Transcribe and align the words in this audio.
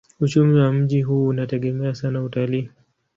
Uchumi 0.19 0.59
wa 0.59 0.73
mji 0.73 1.01
huu 1.01 1.27
unategemea 1.27 1.95
sana 1.95 2.23
utalii. 2.23 2.69